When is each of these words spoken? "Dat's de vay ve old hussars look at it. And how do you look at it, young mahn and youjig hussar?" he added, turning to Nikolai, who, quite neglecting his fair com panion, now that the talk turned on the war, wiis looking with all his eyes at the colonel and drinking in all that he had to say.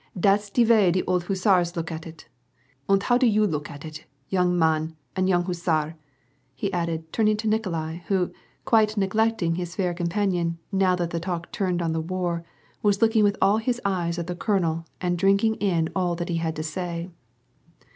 "Dat's 0.19 0.49
de 0.49 0.63
vay 0.63 0.89
ve 0.89 1.03
old 1.05 1.25
hussars 1.25 1.75
look 1.75 1.91
at 1.91 2.07
it. 2.07 2.27
And 2.89 3.03
how 3.03 3.19
do 3.19 3.27
you 3.27 3.45
look 3.45 3.69
at 3.69 3.85
it, 3.85 4.05
young 4.29 4.57
mahn 4.57 4.95
and 5.15 5.27
youjig 5.29 5.45
hussar?" 5.45 5.95
he 6.55 6.73
added, 6.73 7.13
turning 7.13 7.37
to 7.37 7.47
Nikolai, 7.47 7.97
who, 8.07 8.31
quite 8.65 8.97
neglecting 8.97 9.53
his 9.57 9.75
fair 9.75 9.93
com 9.93 10.07
panion, 10.07 10.57
now 10.71 10.95
that 10.95 11.11
the 11.11 11.19
talk 11.19 11.51
turned 11.51 11.83
on 11.83 11.91
the 11.93 12.01
war, 12.01 12.43
wiis 12.83 12.99
looking 12.99 13.23
with 13.23 13.37
all 13.43 13.59
his 13.59 13.79
eyes 13.85 14.17
at 14.17 14.25
the 14.25 14.35
colonel 14.35 14.87
and 14.99 15.19
drinking 15.19 15.53
in 15.57 15.87
all 15.95 16.15
that 16.15 16.29
he 16.29 16.37
had 16.37 16.55
to 16.55 16.63
say. 16.63 17.11